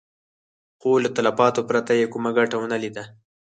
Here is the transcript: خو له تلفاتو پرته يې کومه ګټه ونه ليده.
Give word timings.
خو 0.79 0.89
له 1.03 1.09
تلفاتو 1.17 1.61
پرته 1.69 1.91
يې 1.99 2.05
کومه 2.13 2.31
ګټه 2.37 2.55
ونه 2.59 2.77
ليده. 2.83 3.03